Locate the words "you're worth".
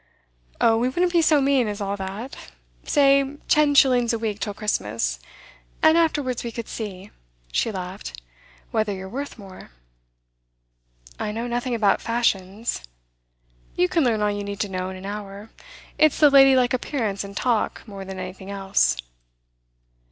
8.91-9.37